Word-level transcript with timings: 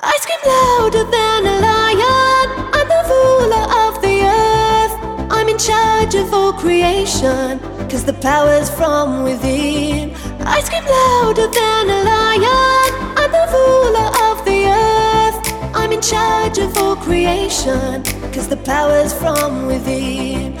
I 0.00 0.16
scream 0.20 0.38
louder 0.46 1.04
than 1.04 1.46
a 1.46 1.60
lion. 1.60 2.46
I'm 2.72 2.88
the 2.88 3.02
ruler 3.12 3.64
of 3.84 4.00
the 4.00 4.24
earth. 4.24 5.30
I'm 5.30 5.48
in 5.48 5.58
charge 5.58 6.14
of 6.14 6.32
all 6.32 6.54
creation. 6.54 7.60
Cause 7.90 8.04
the 8.04 8.14
power's 8.14 8.70
from 8.70 9.22
within. 9.22 10.14
I 10.40 10.60
scream 10.62 10.84
louder 10.84 11.46
than 11.46 11.90
a 11.90 12.04
lion. 12.08 12.90
I'm 13.18 13.30
the 13.30 13.46
ruler 13.52 14.08
of 14.30 14.44
the 14.46 14.66
earth. 14.72 15.76
I'm 15.76 15.92
in 15.92 16.00
charge 16.00 16.58
of 16.58 16.76
all 16.78 16.96
creation. 16.96 18.02
Cause 18.32 18.48
the 18.48 18.56
power's 18.56 19.12
from 19.12 19.66
within. 19.66 20.58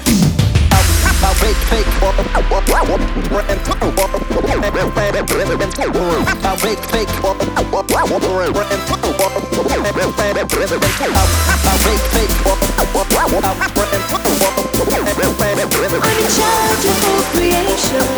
I'm 16.04 16.18
in 16.18 16.28
charge 16.30 16.84
of 16.86 17.04
all 17.04 17.22
creation. 17.32 18.11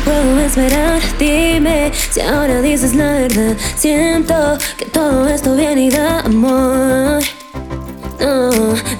Puedo 0.00 0.40
esperar. 0.40 1.00
Dime 1.18 1.92
si 2.10 2.20
ahora 2.20 2.60
dices 2.60 2.94
la 2.94 3.12
verdad. 3.12 3.56
Siento 3.76 4.58
que 4.76 4.86
todo 4.86 5.28
esto 5.28 5.54
viene 5.54 5.86
y 5.86 5.90
da 5.90 6.20
amor. 6.20 7.22
No, 8.20 8.50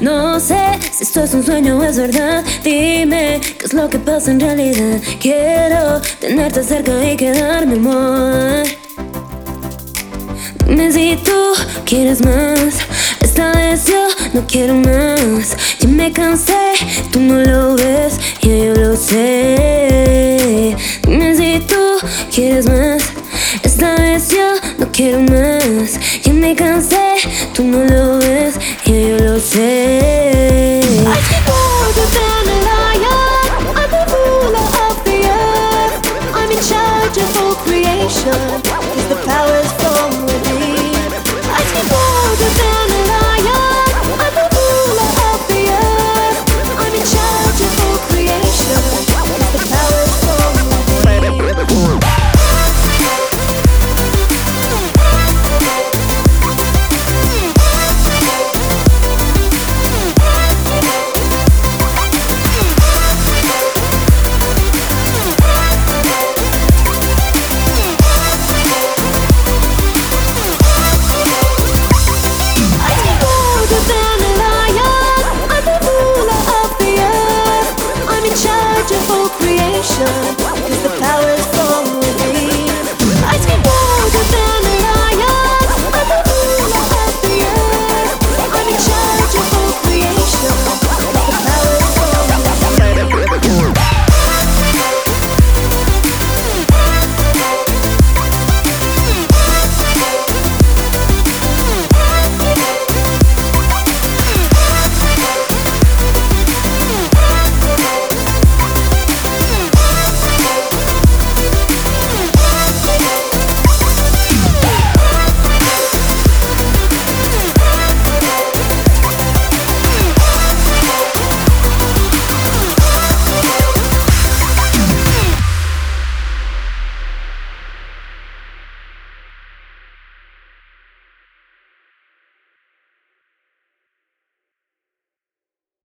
no 0.00 0.40
sé 0.40 0.78
si 0.92 1.04
esto 1.04 1.22
es 1.22 1.34
un 1.34 1.44
sueño 1.44 1.78
o 1.78 1.82
es 1.82 1.96
verdad. 1.96 2.44
Dime 2.64 3.40
qué 3.58 3.66
es 3.66 3.72
lo 3.72 3.88
que 3.88 3.98
pasa 3.98 4.30
en 4.30 4.40
realidad. 4.40 5.00
Quiero 5.20 6.00
tenerte 6.20 6.62
cerca 6.62 6.92
y 7.04 7.16
quedarme, 7.16 7.74
amor. 7.74 8.66
Dime 10.66 10.92
si 10.92 11.18
tú 11.24 11.52
quieres 11.84 12.24
más. 12.24 12.74
Esta 13.20 13.52
vez 13.52 13.86
yo 13.86 14.08
no 14.32 14.46
quiero 14.46 14.74
más. 14.74 15.56
Ya 15.80 15.88
me 15.88 16.12
cansé, 16.12 16.72
tú 17.12 17.20
no 17.20 17.42
lo 17.42 17.76
ves, 17.76 18.18
y 18.40 18.48
yo 18.48 18.74
lo 18.74 18.96
sé. 18.96 19.79
quieres 22.30 22.66
más. 22.66 23.02
Esta 23.62 23.96
vez 23.96 24.28
yo 24.28 24.54
no 24.78 24.90
quiero 24.92 25.20
más. 25.20 25.98
Ya 26.22 26.32
me 26.32 26.54
cansé, 26.54 27.16
tú 27.54 27.64
no 27.64 27.84
lo 27.84 28.18
ves, 28.18 28.54
y 28.84 29.08
yo 29.08 29.18
lo 29.18 29.40
sé. 29.40 30.80
I 30.80 31.16
keep 31.28 31.48
older 31.48 32.08
than 32.16 32.46
a 32.46 32.58
lion. 32.68 33.76
I'm 33.76 33.90
the 33.90 34.02
ruler 34.12 34.68
of 34.86 34.96
the 35.04 35.18
earth. 35.26 35.96
I'm 36.34 36.50
in 36.50 36.60
charge 36.70 37.18
of 37.18 37.36
all 37.42 37.54
creation. 37.64 38.62
Cause 38.62 39.08
the 39.08 39.16
power's 39.26 39.72